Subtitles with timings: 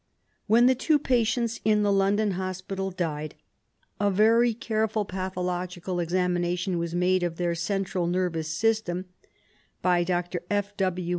[0.47, 3.35] When the two patients in the London Hospital died,
[3.99, 9.05] a very careful pathological examination was made of their central nervous system
[9.83, 10.41] by Dr.
[10.49, 10.75] F.
[10.77, 11.09] W.